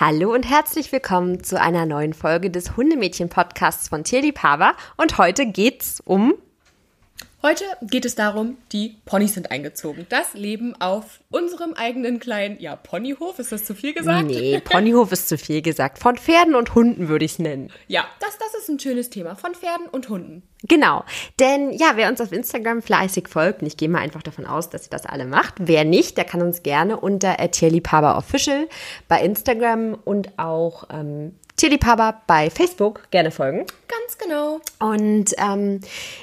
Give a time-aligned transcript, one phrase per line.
[0.00, 4.74] Hallo und herzlich willkommen zu einer neuen Folge des Hundemädchen-Podcasts von Tierliebhaber.
[4.96, 6.34] Und heute geht's um
[7.40, 10.06] Heute geht es darum, die Ponys sind eingezogen.
[10.08, 13.38] Das Leben auf unserem eigenen kleinen, ja, Ponyhof.
[13.38, 14.26] Ist das zu viel gesagt?
[14.26, 16.00] Nee, Ponyhof ist zu viel gesagt.
[16.00, 17.70] Von Pferden und Hunden würde ich es nennen.
[17.86, 19.36] Ja, das, das ist ein schönes Thema.
[19.36, 20.42] Von Pferden und Hunden.
[20.64, 21.04] Genau.
[21.38, 24.68] Denn ja, wer uns auf Instagram fleißig folgt, und ich gehe mal einfach davon aus,
[24.68, 25.54] dass ihr das alle macht.
[25.58, 28.66] Wer nicht, der kann uns gerne unter Tierliebhaber Official
[29.06, 33.66] bei Instagram und auch ähm, Tierliebhaber bei Facebook gerne folgen.
[33.86, 34.60] Ganz genau.
[34.80, 35.80] Und ähm,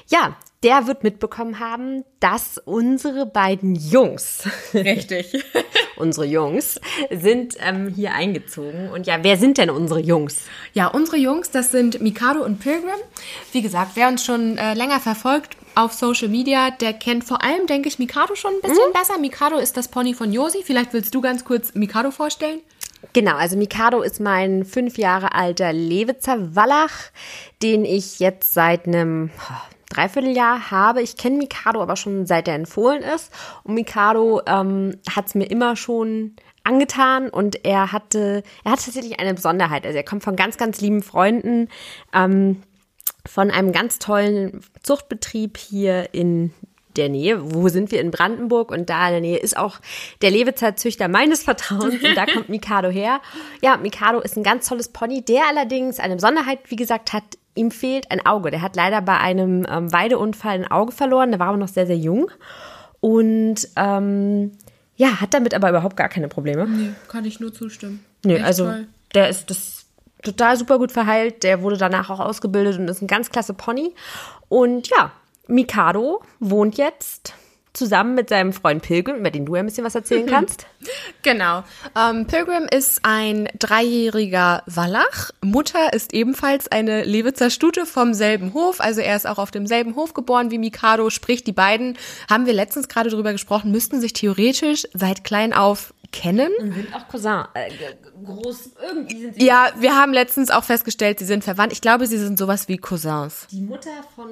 [0.07, 5.43] ja, der wird mitbekommen haben, dass unsere beiden Jungs, Richtig.
[5.95, 6.79] unsere Jungs,
[7.11, 8.89] sind ähm, hier eingezogen.
[8.89, 10.45] Und ja, wer sind denn unsere Jungs?
[10.73, 12.99] Ja, unsere Jungs, das sind Mikado und Pilgrim.
[13.51, 17.67] Wie gesagt, wer uns schon äh, länger verfolgt auf Social Media, der kennt vor allem,
[17.67, 19.19] denke ich, Mikado schon ein bisschen besser.
[19.19, 20.63] Mikado ist das Pony von Josi.
[20.63, 22.61] Vielleicht willst du ganz kurz Mikado vorstellen?
[23.13, 27.11] Genau, also Mikado ist mein fünf Jahre alter Lewitzer Wallach,
[27.61, 31.01] den ich jetzt seit einem oh, Dreivierteljahr habe.
[31.01, 33.31] Ich kenne Mikado aber schon seit er empfohlen ist.
[33.63, 39.19] Und Mikado ähm, hat es mir immer schon angetan und er hatte, er hat tatsächlich
[39.19, 39.85] eine Besonderheit.
[39.85, 41.69] Also er kommt von ganz, ganz lieben Freunden,
[42.13, 42.63] ähm,
[43.25, 46.53] von einem ganz tollen Zuchtbetrieb hier in
[46.95, 47.53] der Nähe.
[47.53, 48.01] Wo sind wir?
[48.01, 49.79] In Brandenburg und da in der Nähe ist auch
[50.21, 53.21] der Lewitzer-Züchter meines Vertrauens und da kommt Mikado her.
[53.61, 57.23] Ja, Mikado ist ein ganz tolles Pony, der allerdings eine Besonderheit, wie gesagt, hat.
[57.55, 58.51] Ihm fehlt ein Auge.
[58.51, 61.31] Der hat leider bei einem ähm, Weideunfall ein Auge verloren.
[61.31, 62.29] Der war aber noch sehr, sehr jung.
[62.99, 64.51] Und ähm,
[64.97, 66.67] ja, hat damit aber überhaupt gar keine Probleme.
[66.67, 68.03] Nee, kann ich nur zustimmen.
[68.23, 68.87] Nö, also toll.
[69.13, 69.85] der ist das
[70.23, 71.43] total super gut verheilt.
[71.43, 73.93] Der wurde danach auch ausgebildet und ist ein ganz klasse Pony.
[74.49, 75.11] Und ja,
[75.47, 77.33] Mikado wohnt jetzt
[77.75, 80.65] zusammen mit seinem Freund Pilgrim, über den du ja ein bisschen was erzählen kannst.
[81.21, 81.63] Genau.
[81.97, 85.31] Ähm, Pilgrim ist ein dreijähriger Wallach.
[85.43, 88.81] Mutter ist ebenfalls eine Lewitzer Stute vom selben Hof.
[88.81, 91.09] Also er ist auch auf demselben Hof geboren wie Mikado.
[91.09, 91.97] Sprich, die beiden,
[92.29, 96.51] haben wir letztens gerade drüber gesprochen, müssten sich theoretisch seit klein auf kennen.
[96.59, 97.43] Sind auch Cousin.
[97.53, 97.71] Äh,
[98.23, 99.45] groß, irgendwie sind sie.
[99.45, 101.73] Ja, wir haben letztens auch festgestellt, sie sind verwandt.
[101.73, 103.47] Ich glaube, sie sind sowas wie Cousins.
[103.51, 104.29] Die Mutter von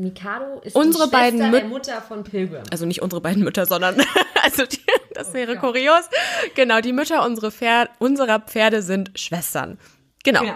[0.00, 2.62] Mikado ist unsere die beiden Schwester Müt der Mutter von Pilgrim.
[2.70, 3.96] Also nicht unsere beiden Mütter, sondern
[4.42, 4.80] also die,
[5.14, 6.08] das wäre kurios.
[6.54, 9.78] Genau, die Mütter unsere Pferd, unserer Pferde sind Schwestern.
[10.24, 10.40] Genau.
[10.40, 10.54] Genau.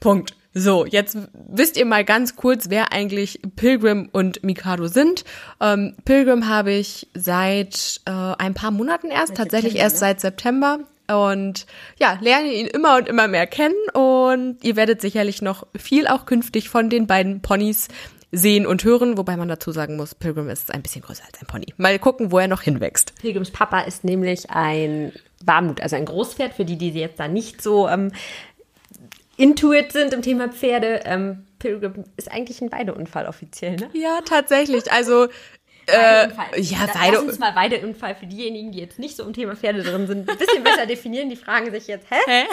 [0.00, 0.34] Punkt.
[0.54, 5.24] So, jetzt wisst ihr mal ganz kurz, wer eigentlich Pilgrim und Mikado sind.
[5.60, 10.00] Ähm, Pilgrim habe ich seit äh, ein paar Monaten erst, tatsächlich September, erst ne?
[10.00, 10.78] seit September.
[11.10, 11.66] Und
[11.98, 16.26] ja, lerne ihn immer und immer mehr kennen und ihr werdet sicherlich noch viel auch
[16.26, 17.88] künftig von den beiden Ponys
[18.30, 21.46] sehen und hören, wobei man dazu sagen muss, Pilgrim ist ein bisschen größer als ein
[21.46, 21.66] Pony.
[21.76, 23.14] Mal gucken, wo er noch hinwächst.
[23.20, 25.12] Pilgrims Papa ist nämlich ein
[25.44, 28.12] Warmut, also ein Großpferd, für die, die jetzt da nicht so ähm,
[29.36, 31.02] intuit sind im Thema Pferde.
[31.04, 33.88] Ähm, Pilgrim ist eigentlich ein Weideunfall offiziell, ne?
[33.94, 34.92] Ja, tatsächlich.
[34.92, 35.28] Also
[35.96, 36.46] Weideunfall.
[36.60, 39.82] ja, Lass Weide- uns mal Weideunfall für diejenigen, die jetzt nicht so im Thema Pferde
[39.82, 41.28] drin sind, ein bisschen besser definieren.
[41.30, 42.16] Die fragen sich jetzt, hä?
[42.26, 42.44] Hä?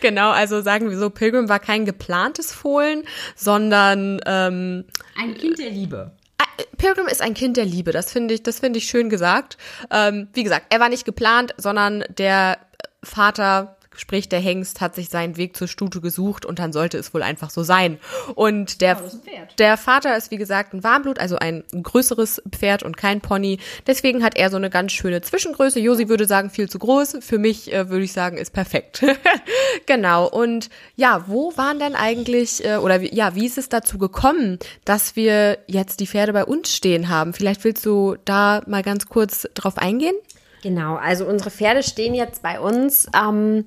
[0.00, 3.04] Genau, also sagen wir so, Pilgrim war kein geplantes Fohlen,
[3.36, 4.84] sondern ähm,
[5.20, 6.12] Ein Kind der Liebe.
[6.38, 7.92] äh, Pilgrim ist ein Kind der Liebe.
[7.92, 9.56] Das finde ich, das finde ich schön gesagt.
[9.90, 12.58] Ähm, wie gesagt, er war nicht geplant, sondern der
[13.02, 17.12] Vater, sprich der Hengst, hat sich seinen Weg zur Stute gesucht und dann sollte es
[17.12, 17.98] wohl einfach so sein.
[18.34, 19.58] Und der, Pferd.
[19.58, 23.58] der Vater ist wie gesagt ein Warmblut, also ein größeres Pferd und kein Pony.
[23.86, 25.80] Deswegen hat er so eine ganz schöne Zwischengröße.
[25.80, 27.18] Josi würde sagen viel zu groß.
[27.20, 29.04] Für mich äh, würde ich sagen ist perfekt.
[29.86, 30.28] genau.
[30.28, 34.58] Und ja, wo waren denn eigentlich äh, oder wie, ja, wie ist es dazu gekommen,
[34.84, 37.32] dass wir jetzt die Pferde bei uns stehen haben?
[37.32, 40.14] Vielleicht willst du da mal ganz kurz drauf eingehen?
[40.62, 43.64] Genau, also unsere Pferde stehen jetzt bei uns ähm,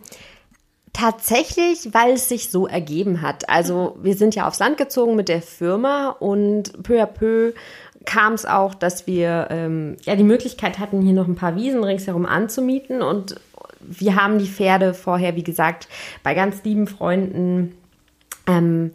[0.93, 3.49] tatsächlich, weil es sich so ergeben hat.
[3.49, 7.53] Also wir sind ja aufs Land gezogen mit der Firma und peu à peu
[8.05, 11.83] kam es auch, dass wir ähm, ja die Möglichkeit hatten, hier noch ein paar Wiesen
[11.83, 13.35] ringsherum anzumieten und
[13.79, 15.87] wir haben die Pferde vorher, wie gesagt,
[16.23, 17.75] bei ganz lieben Freunden
[18.47, 18.91] ähm,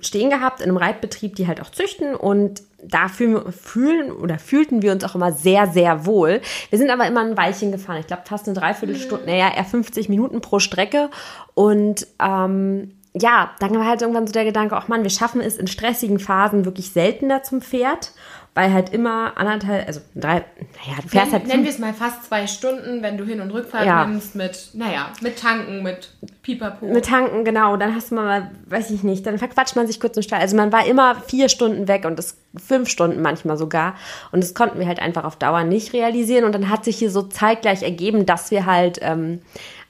[0.00, 4.82] stehen gehabt in einem Reitbetrieb, die halt auch züchten und da fühlen, fühlen oder fühlten
[4.82, 6.40] wir uns auch immer sehr, sehr wohl.
[6.70, 8.00] Wir sind aber immer ein Weilchen gefahren.
[8.00, 11.08] Ich glaube, fast eine Dreiviertelstunde, naja, eher 50 Minuten pro Strecke.
[11.54, 15.56] Und ähm, ja, dann war halt irgendwann so der Gedanke, ach man, wir schaffen es
[15.56, 18.12] in stressigen Phasen wirklich seltener zum Pferd,
[18.54, 22.24] weil halt immer anderthalb, also drei, naja, du fährst halt Nennen wir es mal fast
[22.24, 24.04] zwei Stunden, wenn du Hin- und Rückfahrt Ja.
[24.04, 26.10] nimmst mit, naja, mit Tanken, mit
[26.42, 26.84] Pipapo.
[26.86, 30.16] mit tanken, genau, dann hast du mal, weiß ich nicht, dann verquatscht man sich kurz
[30.18, 30.40] im Stall.
[30.40, 33.94] Also man war immer vier Stunden weg und das fünf Stunden manchmal sogar.
[34.32, 36.44] Und das konnten wir halt einfach auf Dauer nicht realisieren.
[36.44, 39.40] Und dann hat sich hier so zeitgleich ergeben, dass wir halt ähm,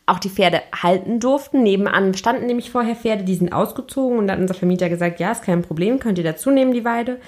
[0.06, 1.64] auch die Pferde halten durften.
[1.64, 5.32] Nebenan standen nämlich vorher Pferde, die sind ausgezogen und dann hat unser Vermieter gesagt, ja,
[5.32, 7.18] ist kein Problem, könnt ihr dazu nehmen, die Weide.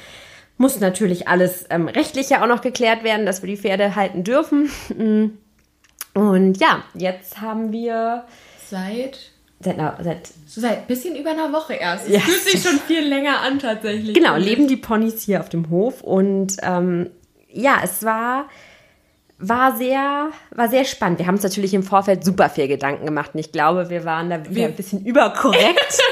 [0.57, 4.23] Muss natürlich alles ähm, rechtlich ja auch noch geklärt werden, dass wir die Pferde halten
[4.25, 4.71] dürfen.
[6.15, 8.25] Und ja, jetzt haben wir
[8.69, 9.19] Seit
[9.61, 12.09] seit, einer- seit seit bisschen über einer Woche erst.
[12.09, 14.15] Es fühlt sich schon viel länger an tatsächlich.
[14.15, 17.11] genau leben die Ponys hier auf dem Hof und ähm,
[17.49, 18.49] ja, es war
[19.39, 21.19] war sehr war sehr spannend.
[21.19, 24.31] Wir haben uns natürlich im Vorfeld super viel Gedanken gemacht und ich glaube, wir waren
[24.31, 25.99] da wieder Wir- ein bisschen überkorrekt.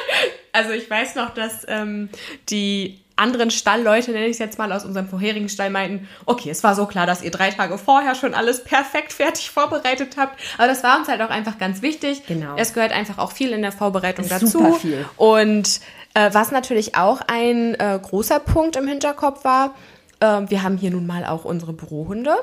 [0.54, 2.10] Also ich weiß noch, dass ähm,
[2.50, 6.62] die anderen Stallleute, nenne ich es jetzt mal, aus unserem vorherigen Stall meinten, okay, es
[6.64, 10.40] war so klar, dass ihr drei Tage vorher schon alles perfekt fertig vorbereitet habt.
[10.58, 12.26] Aber das war uns halt auch einfach ganz wichtig.
[12.26, 12.56] Genau.
[12.56, 14.46] Es gehört einfach auch viel in der Vorbereitung dazu.
[14.46, 15.04] Super viel.
[15.16, 15.80] Und
[16.14, 19.74] äh, was natürlich auch ein äh, großer Punkt im Hinterkopf war,
[20.20, 22.34] äh, wir haben hier nun mal auch unsere Bürohunde.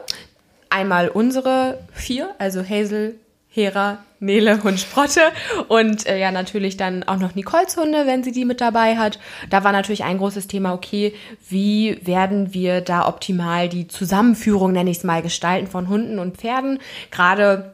[0.69, 3.15] Einmal unsere vier, also Hazel,
[3.59, 5.21] Hera, Nele und Sprotte
[5.67, 9.19] und äh, ja natürlich dann auch noch Nicoles Hunde, wenn sie die mit dabei hat.
[9.49, 11.13] Da war natürlich ein großes Thema, okay,
[11.49, 16.37] wie werden wir da optimal die Zusammenführung, nenne ich es mal, gestalten von Hunden und
[16.37, 16.79] Pferden,
[17.11, 17.73] gerade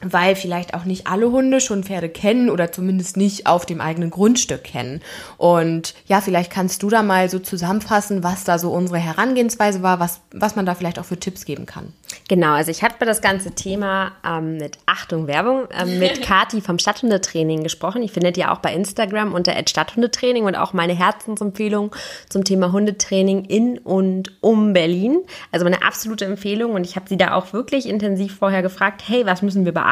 [0.00, 4.10] weil vielleicht auch nicht alle Hunde schon Pferde kennen oder zumindest nicht auf dem eigenen
[4.10, 5.00] Grundstück kennen.
[5.38, 10.00] Und ja, vielleicht kannst du da mal so zusammenfassen, was da so unsere Herangehensweise war,
[10.00, 11.92] was, was man da vielleicht auch für Tipps geben kann.
[12.28, 16.60] Genau, also ich hatte über das ganze Thema ähm, mit Achtung Werbung ähm, mit Kati
[16.60, 18.02] vom Stadthundetraining gesprochen.
[18.02, 21.94] Ich findet ihr auch bei Instagram unter Stadthundetraining und auch meine Herzensempfehlung
[22.28, 25.18] zum Thema Hundetraining in und um Berlin.
[25.52, 29.26] Also meine absolute Empfehlung und ich habe sie da auch wirklich intensiv vorher gefragt, hey,
[29.26, 29.83] was müssen wir beachten?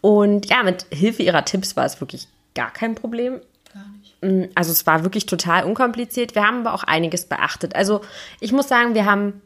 [0.00, 3.40] Und ja, mit Hilfe ihrer Tipps war es wirklich gar kein Problem.
[4.54, 6.34] Also es war wirklich total unkompliziert.
[6.34, 7.76] Wir haben aber auch einiges beachtet.
[7.76, 8.00] Also
[8.40, 9.42] ich muss sagen, wir haben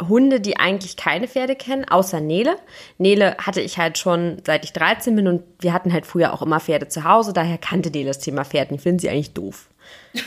[0.00, 2.56] Hunde, die eigentlich keine Pferde kennen, außer Nele.
[2.98, 6.42] Nele hatte ich halt schon seit ich 13 bin und wir hatten halt früher auch
[6.42, 8.76] immer Pferde zu Hause, daher kannte Nele das Thema Pferden.
[8.76, 9.68] Ich finde sie eigentlich doof.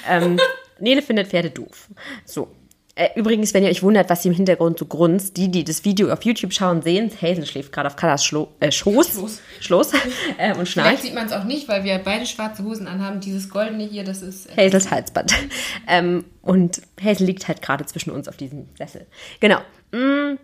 [0.08, 0.40] ähm,
[0.80, 1.90] Nele findet Pferde doof.
[2.26, 2.50] So.
[2.98, 5.84] Äh, übrigens, wenn ihr euch wundert, was sie im Hintergrund so grunzt, die, die das
[5.84, 9.42] Video auf YouTube schauen, sehen, Hazel schläft gerade auf Kadas Schlo äh, Schoß.
[9.60, 9.92] Schloss
[10.38, 11.02] äh, und Vielleicht schnarcht.
[11.02, 13.20] sieht man es auch nicht, weil wir beide schwarze Hosen anhaben.
[13.20, 14.46] Dieses goldene hier, das ist.
[14.58, 15.34] äh, Hazels Halsband.
[15.88, 19.06] Ähm, und Hazel liegt halt gerade zwischen uns auf diesem Sessel.
[19.40, 19.60] Genau.
[19.92, 20.38] Mm,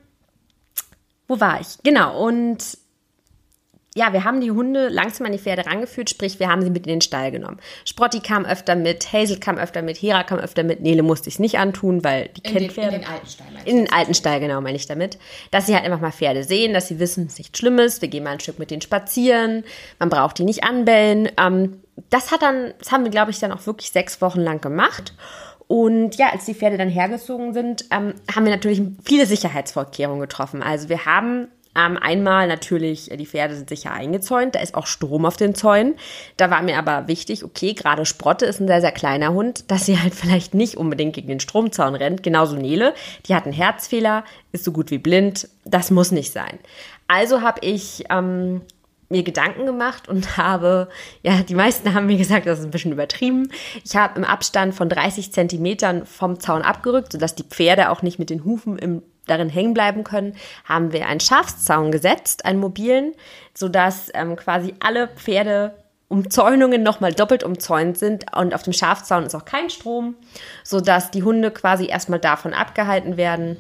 [1.28, 1.68] wo war ich?
[1.84, 2.24] Genau.
[2.24, 2.78] Und
[3.94, 6.88] ja, wir haben die Hunde langsam an die Pferde rangeführt, sprich, wir haben sie mit
[6.88, 7.60] in den Stall genommen.
[7.84, 11.36] Sprotti kam öfter mit, Hazel kam öfter mit, Hera kam öfter mit, Nele musste ich
[11.36, 13.00] es nicht antun, weil die in, kennt den, in Pferde.
[13.00, 13.48] den alten Stein.
[13.54, 13.68] meinst?
[13.68, 15.18] In den alten Stall, genau, meine ich damit.
[15.52, 18.08] Dass sie halt einfach mal Pferde sehen, dass sie wissen, es ist nichts Schlimmes, wir
[18.08, 19.66] gehen mal ein Stück mit denen spazieren,
[20.00, 21.30] man braucht die nicht anbellen.
[21.38, 24.62] Ähm, das hat dann, das haben wir, glaube ich, dann auch wirklich sechs Wochen lang
[24.62, 25.14] gemacht.
[25.68, 30.64] Und ja, als die Pferde dann hergezogen sind, ähm, haben wir natürlich viele Sicherheitsvorkehrungen getroffen.
[30.64, 34.88] Also wir haben ähm, einmal natürlich, äh, die Pferde sind sicher eingezäunt, da ist auch
[34.88, 35.96] Strom auf den Zäunen.
[36.38, 39.86] Da war mir aber wichtig, okay, gerade Sprotte ist ein sehr, sehr kleiner Hund, dass
[39.86, 42.24] sie halt vielleicht nicht unbedingt gegen den Stromzaun rennt.
[42.24, 42.94] Genauso Nele,
[43.28, 45.48] die hat einen Herzfehler, ist so gut wie blind.
[45.64, 46.60] Das muss nicht sein.
[47.08, 48.62] Also habe ich ähm,
[49.12, 50.90] mir Gedanken gemacht und habe,
[51.22, 53.52] ja, die meisten haben mir gesagt, das ist ein bisschen übertrieben.
[53.86, 58.18] Ich habe im Abstand von 30 Zentimetern vom Zaun abgerückt, sodass die Pferde auch nicht
[58.18, 60.36] mit den Hufen im, darin hängen bleiben können,
[60.66, 63.14] haben wir einen Schafszaun gesetzt, einen mobilen,
[63.54, 65.74] sodass ähm, quasi alle Pferde
[66.12, 70.16] Umzäunungen nochmal doppelt umzäunt sind und auf dem Schafzaun ist auch kein Strom,
[70.62, 73.56] sodass die Hunde quasi erstmal davon abgehalten werden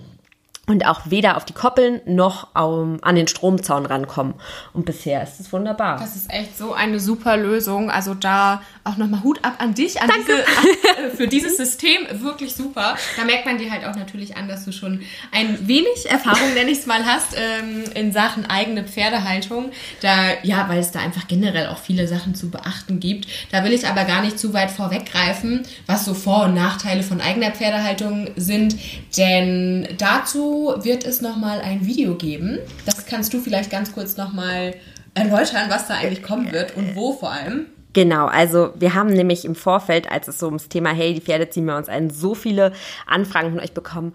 [0.67, 4.35] und auch weder auf die Koppeln noch um, an den Stromzaun rankommen.
[4.73, 5.97] Und bisher ist es wunderbar.
[5.99, 7.89] Das ist echt so eine super Lösung.
[7.89, 12.01] Also da auch nochmal Hut ab an dich, an diese, äh, für dieses System.
[12.11, 12.97] Wirklich super.
[13.15, 16.71] Da merkt man dir halt auch natürlich an, dass du schon ein wenig Erfahrung, nenne
[16.71, 19.71] ich es mal, hast ähm, in Sachen eigene Pferdehaltung.
[20.01, 23.27] Da, ja, weil es da einfach generell auch viele Sachen zu beachten gibt.
[23.51, 27.21] Da will ich aber gar nicht zu weit vorweggreifen, was so Vor- und Nachteile von
[27.21, 28.75] eigener Pferdehaltung sind.
[29.17, 32.57] Denn dazu wird es nochmal ein Video geben.
[32.85, 34.75] Das kannst du vielleicht ganz kurz nochmal
[35.13, 37.67] erläutern, was da eigentlich kommen wird und wo vor allem.
[37.93, 41.49] Genau, also wir haben nämlich im Vorfeld, als es so ums Thema, hey, die Pferde
[41.49, 42.71] ziehen wir uns ein, so viele
[43.05, 44.13] Anfragen von euch bekommen.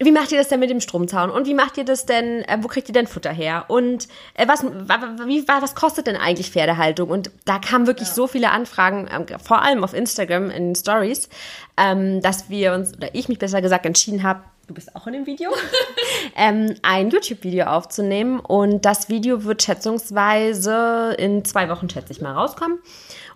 [0.00, 1.28] Wie macht ihr das denn mit dem Stromzaun?
[1.30, 3.64] Und wie macht ihr das denn, äh, wo kriegt ihr denn Futter her?
[3.66, 7.08] Und äh, was, wa- wie, wa- was kostet denn eigentlich Pferdehaltung?
[7.10, 11.28] Und da kamen wirklich so viele Anfragen, ähm, vor allem auf Instagram in Stories,
[11.76, 15.14] ähm, dass wir uns, oder ich mich besser gesagt entschieden habe, du bist auch in
[15.14, 15.50] dem Video,
[16.36, 18.38] ähm, ein YouTube-Video aufzunehmen.
[18.38, 22.78] Und das Video wird schätzungsweise in zwei Wochen, schätze ich mal, rauskommen.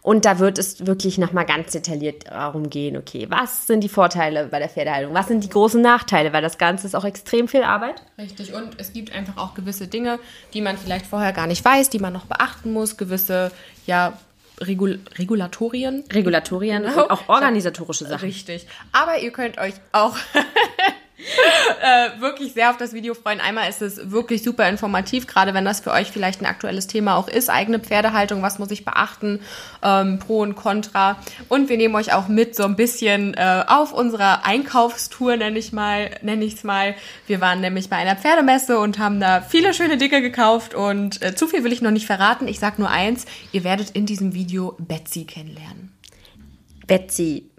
[0.03, 4.49] Und da wird es wirklich nochmal ganz detailliert darum gehen, okay, was sind die Vorteile
[4.49, 7.63] bei der Pferdehaltung, was sind die großen Nachteile, weil das Ganze ist auch extrem viel
[7.63, 8.03] Arbeit.
[8.19, 10.19] Richtig, und es gibt einfach auch gewisse Dinge,
[10.55, 13.53] die man vielleicht vorher gar nicht weiß, die man noch beachten muss, gewisse,
[13.87, 14.19] ja,
[14.61, 16.05] Regul Regulatorien.
[16.13, 18.27] Regulatorien und auch organisatorische Sachen.
[18.27, 18.67] Richtig.
[18.93, 20.17] Aber ihr könnt euch auch
[21.83, 23.41] äh, wirklich sehr auf das Video freuen.
[23.41, 27.17] Einmal ist es wirklich super informativ, gerade wenn das für euch vielleicht ein aktuelles Thema
[27.17, 27.51] auch ist.
[27.51, 29.41] Eigene Pferdehaltung, was muss ich beachten,
[29.83, 31.19] ähm, Pro und Contra.
[31.49, 35.73] Und wir nehmen euch auch mit so ein bisschen äh, auf unserer Einkaufstour, nenne ich
[35.73, 36.95] mal, nenne ich es mal.
[37.27, 41.35] Wir waren nämlich bei einer Pferdemesse und haben da viele schöne Dinge gekauft und äh,
[41.35, 42.49] zu viel will ich noch nicht verraten.
[42.49, 45.93] Ich sag nur eins, ihr werdet in diesem Video Betsy kennenlernen.
[46.87, 47.52] Betsy,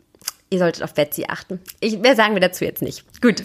[0.54, 1.60] ihr solltet auf Betsy achten.
[1.80, 3.04] Ich, mehr sagen wir dazu jetzt nicht.
[3.22, 3.44] Gut.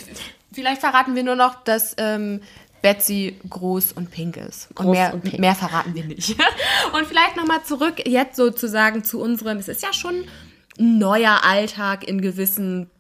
[0.53, 2.43] Vielleicht verraten wir nur noch, dass ähm,
[2.83, 4.69] Betsy groß und pink ist.
[4.71, 5.39] Und, Groß mehr, und pink.
[5.39, 6.37] mehr verraten wir nicht.
[6.93, 10.27] und vielleicht nochmal zurück jetzt sozusagen zu unserem, es ist ja schon
[10.79, 12.91] ein neuer Alltag in gewissen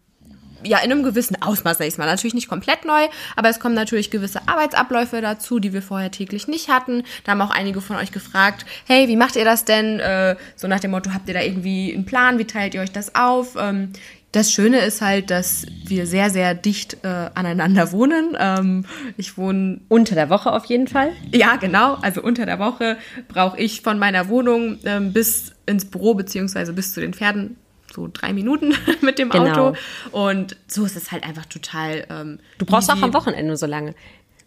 [0.63, 2.07] ja, in einem gewissen Ausmaß, sag ich mal.
[2.07, 6.49] Natürlich nicht komplett neu, aber es kommen natürlich gewisse Arbeitsabläufe dazu, die wir vorher täglich
[6.49, 7.05] nicht hatten.
[7.25, 10.01] Da haben auch einige von euch gefragt, hey, wie macht ihr das denn?
[10.01, 12.39] Äh, so nach dem Motto, habt ihr da irgendwie einen Plan?
[12.39, 13.57] Wie teilt ihr euch das auf?
[13.59, 13.93] Ähm,
[14.33, 18.37] das Schöne ist halt, dass wir sehr, sehr dicht äh, aneinander wohnen.
[18.39, 18.85] Ähm,
[19.17, 21.13] ich wohne Unter der Woche auf jeden Fall.
[21.33, 21.95] ja, genau.
[22.03, 22.99] Also unter der Woche
[23.29, 27.57] brauche ich von meiner Wohnung ähm, bis ins Büro beziehungsweise bis zu den Pferden
[27.99, 29.69] so drei Minuten mit dem Genau.
[29.69, 29.77] Auto.
[30.13, 32.07] Und so ist es halt einfach total.
[32.11, 33.95] Ähm, Du brauchst auch am Wochenende so lange.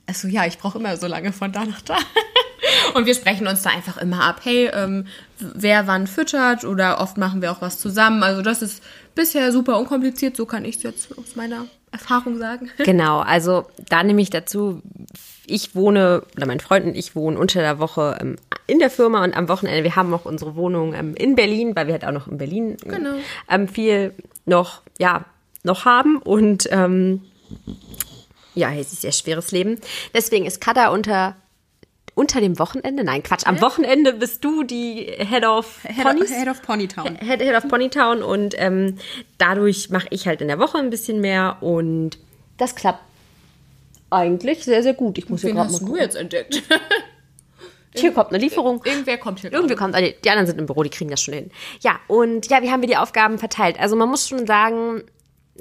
[0.08, 1.98] Achso, ja, ich brauche immer so lange von da nach da.
[2.94, 5.06] Und wir sprechen uns da einfach immer ab, hey, ähm,
[5.40, 8.24] wer wann füttert oder oft machen wir auch was zusammen.
[8.24, 8.84] Also das ist
[9.16, 12.70] bisher super unkompliziert, so kann ich es jetzt aus meiner Erfahrung sagen.
[12.78, 14.82] Genau, also da nehme ich dazu,
[15.46, 18.36] ich wohne, oder mein Freund und ich wohnen unter der Woche ähm,
[18.72, 21.88] in der Firma und am Wochenende, wir haben auch unsere Wohnung ähm, in Berlin, weil
[21.88, 23.16] wir halt auch noch in Berlin Genau.
[23.50, 24.14] ähm, viel
[24.46, 25.26] noch, ja,
[25.64, 27.22] noch haben und ähm,
[28.56, 29.80] ja, es ist sehr schweres Leben.
[30.14, 31.36] Deswegen ist Kada unter
[32.14, 36.30] unter dem Wochenende, nein, Quatsch, am Wochenende bist du die Head of Ponys.
[36.30, 37.16] Head of Ponytown.
[37.18, 38.98] Head, Head of Ponytown und ähm,
[39.38, 42.18] dadurch mache ich halt in der Woche ein bisschen mehr und
[42.58, 43.00] das klappt
[44.10, 45.18] eigentlich sehr, sehr gut.
[45.18, 46.02] Ich muss hier Wen gerade mal hast du gucken.
[46.02, 46.64] jetzt entdeckt?
[48.02, 48.82] Hier kommt eine Lieferung.
[48.84, 49.52] Irgendwer kommt hier.
[49.52, 51.52] Irgendwie kommt, die anderen sind im Büro, die kriegen das schon hin.
[51.82, 53.80] Ja, und ja, wie haben wir die Aufgaben verteilt?
[53.80, 55.04] Also man muss schon sagen,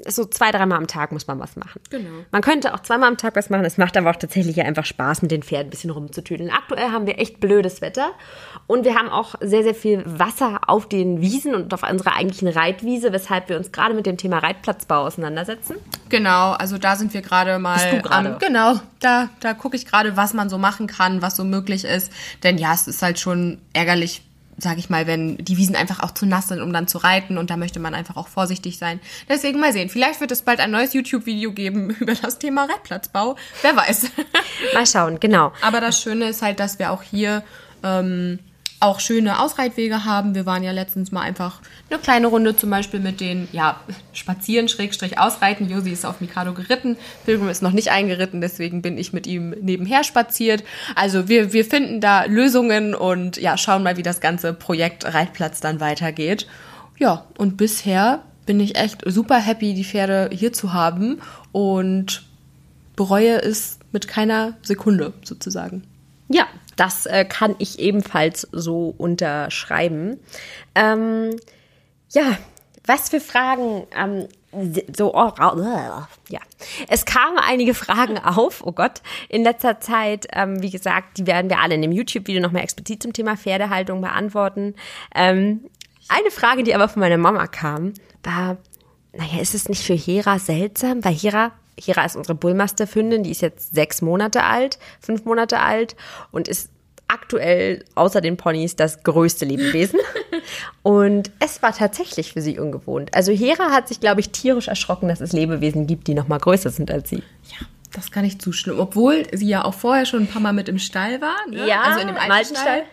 [0.07, 1.81] so zwei, dreimal am Tag muss man was machen.
[1.89, 2.09] Genau.
[2.31, 3.65] Man könnte auch zweimal am Tag was machen.
[3.65, 6.49] Es macht aber auch tatsächlich ja einfach Spaß, mit den Pferden ein bisschen rumzutüdeln.
[6.49, 8.11] Aktuell haben wir echt blödes Wetter
[8.67, 12.47] und wir haben auch sehr, sehr viel Wasser auf den Wiesen und auf unserer eigentlichen
[12.47, 15.75] Reitwiese, weshalb wir uns gerade mit dem Thema Reitplatzbau auseinandersetzen.
[16.09, 17.73] Genau, also da sind wir gerade mal.
[17.75, 18.33] Bist du gerade?
[18.33, 21.83] am- genau, da, da gucke ich gerade, was man so machen kann, was so möglich
[21.83, 22.11] ist.
[22.43, 24.21] Denn ja, es ist halt schon ärgerlich,
[24.61, 27.37] sage ich mal, wenn die Wiesen einfach auch zu nass sind, um dann zu reiten.
[27.37, 28.99] Und da möchte man einfach auch vorsichtig sein.
[29.29, 29.89] Deswegen mal sehen.
[29.89, 33.35] Vielleicht wird es bald ein neues YouTube-Video geben über das Thema Reitplatzbau.
[33.61, 34.11] Wer weiß.
[34.73, 35.51] Mal schauen, genau.
[35.61, 37.43] Aber das Schöne ist halt, dass wir auch hier
[37.83, 38.39] ähm,
[38.81, 40.35] auch schöne Ausreitwege haben.
[40.35, 43.79] Wir waren ja letztens mal einfach eine kleine Runde zum Beispiel mit den, ja,
[44.11, 45.69] spazieren, Schrägstrich ausreiten.
[45.69, 46.97] Josi ist auf Mikado geritten.
[47.25, 50.63] Pilgrim ist noch nicht eingeritten, deswegen bin ich mit ihm nebenher spaziert.
[50.95, 55.61] Also wir, wir finden da Lösungen und ja, schauen mal, wie das ganze Projekt Reitplatz
[55.61, 56.47] dann weitergeht.
[56.97, 61.21] Ja, und bisher bin ich echt super happy, die Pferde hier zu haben
[61.51, 62.23] und
[62.95, 65.83] bereue es mit keiner Sekunde sozusagen.
[66.31, 70.19] Ja, das äh, kann ich ebenfalls so unterschreiben.
[70.75, 71.35] Ähm,
[72.11, 72.37] ja,
[72.85, 74.27] was für Fragen, ähm,
[74.95, 75.31] so, oh,
[76.29, 76.39] ja.
[76.89, 80.27] Es kamen einige Fragen auf, oh Gott, in letzter Zeit.
[80.33, 84.01] Ähm, wie gesagt, die werden wir alle in dem YouTube-Video nochmal explizit zum Thema Pferdehaltung
[84.01, 84.75] beantworten.
[85.15, 85.61] Ähm,
[86.09, 88.57] eine Frage, die aber von meiner Mama kam, war,
[89.13, 91.03] naja, ist es nicht für Hera seltsam?
[91.05, 95.95] Weil Hera, Hera ist unsere Bullmastiff-Hündin, die ist jetzt sechs Monate alt, fünf Monate alt
[96.31, 96.69] und ist
[97.07, 99.99] aktuell außer den Ponys das größte Lebewesen.
[100.83, 103.13] und es war tatsächlich für sie ungewohnt.
[103.13, 106.39] Also Hera hat sich, glaube ich, tierisch erschrocken, dass es Lebewesen gibt, die noch mal
[106.39, 107.23] größer sind als sie.
[107.49, 108.79] Ja, das kann ich zustimmen.
[108.79, 111.35] Obwohl sie ja auch vorher schon ein paar Mal mit im Stall war.
[111.49, 111.67] Ne?
[111.81, 112.83] also in dem alten, Stall.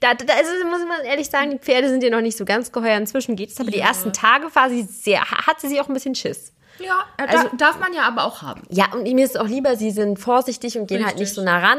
[0.00, 2.70] Da, da also muss man ehrlich sagen, die Pferde sind ihr noch nicht so ganz
[2.70, 2.96] geheuer.
[2.96, 5.94] Inzwischen geht es, aber die ersten Tage war sie sehr, hat sie sich auch ein
[5.94, 6.52] bisschen Schiss.
[6.78, 8.62] Ja, Also- da, darf man ja aber auch haben.
[8.70, 11.20] Ja, und mir ist auch lieber, sie sind vorsichtig und gehen halt Richtig.
[11.28, 11.78] nicht so nah ran.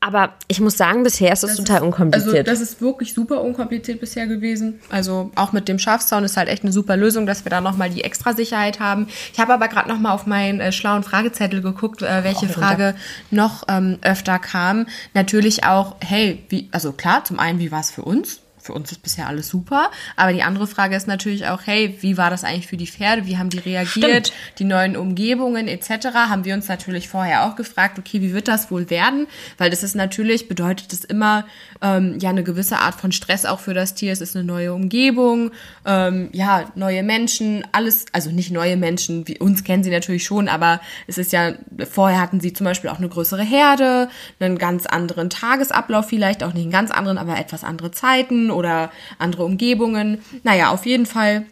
[0.00, 2.34] Aber ich muss sagen, bisher ist es total unkompliziert.
[2.36, 4.78] Also das ist wirklich super unkompliziert bisher gewesen.
[4.90, 7.90] Also auch mit dem Schafszaun ist halt echt eine super Lösung, dass wir da nochmal
[7.90, 9.08] die extra Sicherheit haben.
[9.32, 12.52] Ich habe aber gerade nochmal auf meinen äh, schlauen Fragezettel geguckt, äh, welche runter.
[12.60, 12.94] Frage
[13.30, 14.86] noch ähm, öfter kam.
[15.14, 18.40] Natürlich auch, hey, wie, also klar, zum einen, wie war es für uns?
[18.66, 19.90] Für uns ist bisher alles super.
[20.16, 23.26] Aber die andere Frage ist natürlich auch, hey, wie war das eigentlich für die Pferde?
[23.26, 24.28] Wie haben die reagiert?
[24.28, 24.32] Stimmt.
[24.58, 26.08] Die neuen Umgebungen etc.
[26.14, 29.26] haben wir uns natürlich vorher auch gefragt, okay, wie wird das wohl werden?
[29.58, 31.46] Weil das ist natürlich, bedeutet es immer
[31.80, 34.12] ähm, ja eine gewisse Art von Stress auch für das Tier.
[34.12, 35.52] Es ist eine neue Umgebung,
[35.84, 40.48] ähm, ja, neue Menschen, alles, also nicht neue Menschen, wie uns kennen sie natürlich schon,
[40.48, 41.54] aber es ist ja,
[41.90, 44.08] vorher hatten sie zum Beispiel auch eine größere Herde,
[44.40, 48.90] einen ganz anderen Tagesablauf vielleicht, auch nicht einen ganz anderen, aber etwas andere Zeiten oder
[49.18, 50.18] andere Umgebungen.
[50.42, 51.46] Naja, auf jeden Fall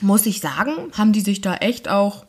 [0.00, 2.24] muss ich sagen, haben die sich da echt auch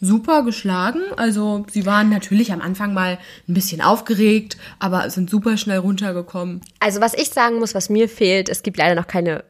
[0.00, 1.00] super geschlagen.
[1.16, 6.60] Also sie waren natürlich am Anfang mal ein bisschen aufgeregt, aber sind super schnell runtergekommen.
[6.80, 9.44] Also was ich sagen muss, was mir fehlt, es gibt leider noch keine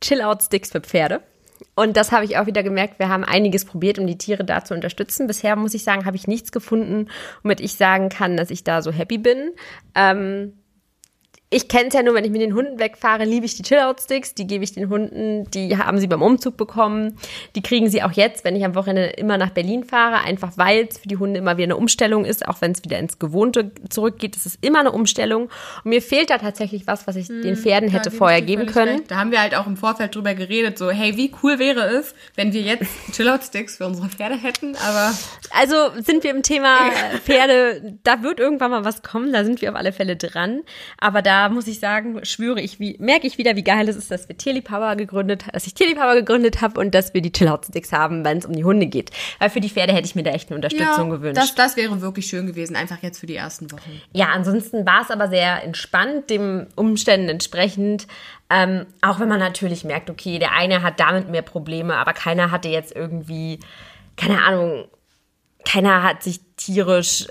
[0.00, 1.22] Chill-Out-Sticks für Pferde.
[1.74, 2.98] Und das habe ich auch wieder gemerkt.
[2.98, 5.26] Wir haben einiges probiert, um die Tiere da zu unterstützen.
[5.26, 7.08] Bisher muss ich sagen, habe ich nichts gefunden,
[7.42, 9.52] womit ich sagen kann, dass ich da so happy bin.
[9.94, 10.52] Ähm,
[11.52, 14.34] ich kenne es ja nur, wenn ich mit den Hunden wegfahre, liebe ich die Chill-Out-Sticks.
[14.34, 15.50] Die gebe ich den Hunden.
[15.50, 17.18] Die haben sie beim Umzug bekommen.
[17.54, 20.24] Die kriegen sie auch jetzt, wenn ich am Wochenende immer nach Berlin fahre.
[20.24, 22.48] Einfach weil es für die Hunde immer wieder eine Umstellung ist.
[22.48, 24.34] Auch wenn es wieder ins Gewohnte zurückgeht.
[24.34, 25.50] Es ist immer eine Umstellung.
[25.84, 28.96] Und mir fehlt da tatsächlich was, was ich hm, den Pferden hätte vorher geben können.
[28.96, 29.10] Recht.
[29.10, 30.78] Da haben wir halt auch im Vorfeld drüber geredet.
[30.78, 34.74] So, hey, wie cool wäre es, wenn wir jetzt Chill-Out-Sticks für unsere Pferde hätten.
[34.76, 35.12] Aber
[35.50, 36.78] also sind wir im Thema
[37.24, 37.98] Pferde.
[38.04, 39.34] Da wird irgendwann mal was kommen.
[39.34, 40.62] Da sind wir auf alle Fälle dran.
[40.98, 44.10] Aber da muss ich sagen, schwöre ich, wie, merke ich wieder, wie geil es ist,
[44.10, 48.24] dass wir Tierliebhaber gegründet, dass ich Tierliebhaber gegründet habe und dass wir die Chill-Out-Sticks haben,
[48.24, 49.10] wenn es um die Hunde geht.
[49.38, 51.40] Weil für die Pferde hätte ich mir da echt eine Unterstützung ja, gewünscht.
[51.40, 54.00] Das, das wäre wirklich schön gewesen, einfach jetzt für die ersten Wochen.
[54.12, 58.06] Ja, ansonsten war es aber sehr entspannt, dem Umständen entsprechend.
[58.50, 62.50] Ähm, auch wenn man natürlich merkt, okay, der eine hat damit mehr Probleme, aber keiner
[62.50, 63.60] hatte jetzt irgendwie,
[64.16, 64.88] keine Ahnung,
[65.64, 67.26] keiner hat sich tierisch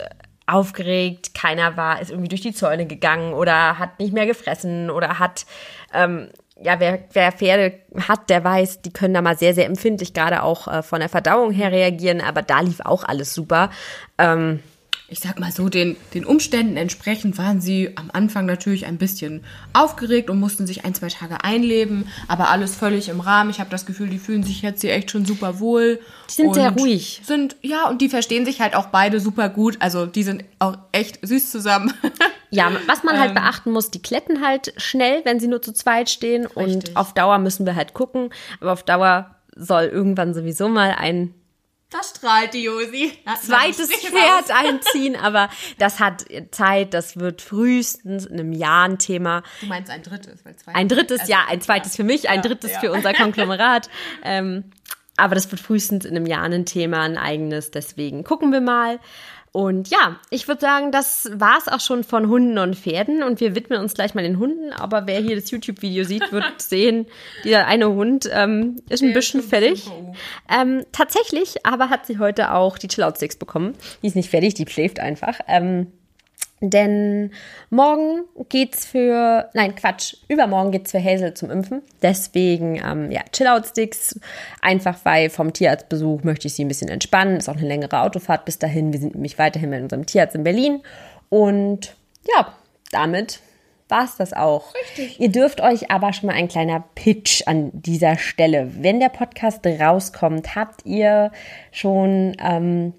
[0.47, 5.19] aufgeregt, keiner war, ist irgendwie durch die Zäune gegangen oder hat nicht mehr gefressen oder
[5.19, 5.45] hat,
[5.93, 6.29] ähm,
[6.61, 7.73] ja, wer, wer Pferde
[8.07, 11.09] hat, der weiß, die können da mal sehr, sehr empfindlich gerade auch äh, von der
[11.09, 13.69] Verdauung her reagieren, aber da lief auch alles super.
[14.17, 14.61] Ähm,
[15.11, 19.43] ich sag mal so, den, den Umständen entsprechend waren sie am Anfang natürlich ein bisschen
[19.73, 23.49] aufgeregt und mussten sich ein, zwei Tage einleben, aber alles völlig im Rahmen.
[23.49, 25.99] Ich habe das Gefühl, die fühlen sich jetzt hier echt schon super wohl.
[26.29, 27.21] Die sind sehr ruhig.
[27.25, 29.75] Sind, ja, und die verstehen sich halt auch beide super gut.
[29.81, 31.93] Also die sind auch echt süß zusammen.
[32.49, 35.73] ja, was man halt ähm, beachten muss, die kletten halt schnell, wenn sie nur zu
[35.73, 36.45] zweit stehen.
[36.45, 36.55] Richtig.
[36.55, 38.29] Und auf Dauer müssen wir halt gucken.
[38.61, 41.33] Aber auf Dauer soll irgendwann sowieso mal ein
[41.91, 43.11] da strahlt die Josi.
[43.41, 49.43] Zweites Pferd einziehen, aber das hat Zeit, das wird frühestens in einem Jahr ein Thema.
[49.59, 50.43] Du meinst ein drittes?
[50.45, 51.97] Weil zwei ein drittes, also, ja, ein zweites ja.
[51.97, 52.79] für mich, ein ja, drittes ja.
[52.79, 53.89] für unser Konglomerat.
[54.23, 54.71] ähm,
[55.17, 58.99] aber das wird frühestens in einem Jahr ein Thema, ein eigenes, deswegen gucken wir mal.
[59.53, 63.41] Und ja, ich würde sagen, das war es auch schon von Hunden und Pferden und
[63.41, 64.71] wir widmen uns gleich mal den Hunden.
[64.71, 67.07] Aber wer hier das YouTube-Video sieht, wird sehen,
[67.43, 69.91] dieser eine Hund ähm, ist ein bisschen fertig.
[70.49, 73.73] Ähm, tatsächlich aber hat sie heute auch die Chill-Out-Sticks bekommen.
[74.01, 75.39] Die ist nicht fertig, die schläft einfach.
[75.47, 75.87] Ähm,
[76.61, 77.31] denn
[77.71, 81.81] morgen geht's für, nein, Quatsch, übermorgen geht's für Hazel zum Impfen.
[82.03, 84.19] Deswegen, ähm, ja, Chill-Out-Sticks.
[84.61, 87.37] Einfach weil vom Tierarztbesuch möchte ich sie ein bisschen entspannen.
[87.37, 88.93] Ist auch eine längere Autofahrt bis dahin.
[88.93, 90.81] Wir sind nämlich weiterhin mit unserem Tierarzt in Berlin.
[91.29, 91.95] Und
[92.35, 92.53] ja,
[92.91, 93.39] damit
[93.91, 94.73] war's das auch.
[94.73, 95.19] Richtig.
[95.19, 98.71] Ihr dürft euch aber schon mal ein kleiner Pitch an dieser Stelle.
[98.79, 101.31] Wenn der Podcast rauskommt, habt ihr
[101.71, 102.93] schon ähm,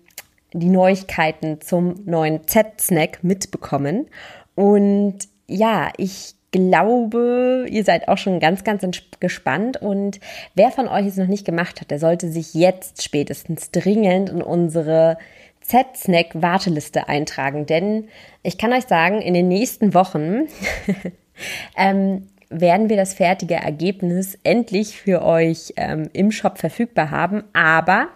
[0.53, 4.07] die Neuigkeiten zum neuen Z-Snack mitbekommen.
[4.55, 8.87] Und ja, ich glaube, ihr seid auch schon ganz, ganz
[9.19, 9.79] gespannt.
[9.79, 10.21] Und
[10.55, 14.43] wer von euch es noch nicht gemacht hat, der sollte sich jetzt spätestens dringend in
[14.43, 15.19] unsere
[15.63, 17.67] Z-Snack-Warteliste eintragen.
[17.67, 18.09] Denn
[18.43, 20.49] ich kann euch sagen, in den nächsten Wochen
[21.77, 27.45] ähm, werden wir das fertige Ergebnis endlich für euch ähm, im Shop verfügbar haben.
[27.55, 28.09] Aber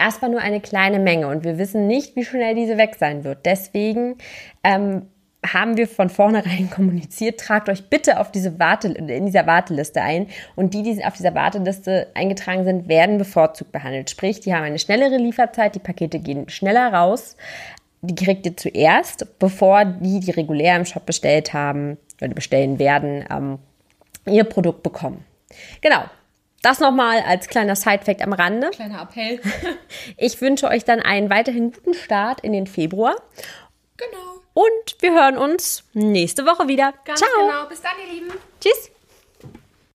[0.00, 3.46] erstmal nur eine kleine Menge und wir wissen nicht, wie schnell diese weg sein wird.
[3.46, 4.16] Deswegen
[4.64, 5.02] ähm,
[5.46, 10.26] haben wir von vornherein kommuniziert, tragt euch bitte auf diese Warte, in dieser Warteliste ein.
[10.56, 14.10] Und die, die auf dieser Warteliste eingetragen sind, werden bevorzugt behandelt.
[14.10, 17.36] Sprich, die haben eine schnellere Lieferzeit, die Pakete gehen schneller raus.
[18.02, 23.24] Die kriegt ihr zuerst, bevor die, die regulär im Shop bestellt haben oder bestellen werden,
[23.30, 23.58] ähm,
[24.26, 25.24] ihr Produkt bekommen.
[25.82, 26.04] Genau,
[26.62, 28.70] das nochmal als kleiner Sidefact am Rande.
[28.70, 29.40] Kleiner Appell.
[30.16, 33.16] ich wünsche euch dann einen weiterhin guten Start in den Februar.
[33.96, 34.40] Genau.
[34.52, 36.92] Und wir hören uns nächste Woche wieder.
[37.04, 37.30] Ganz Ciao.
[37.38, 37.66] genau.
[37.66, 38.32] Bis dann, ihr Lieben.
[38.60, 38.90] Tschüss.